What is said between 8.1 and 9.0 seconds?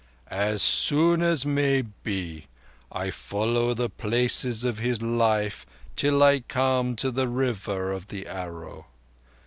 Arrow.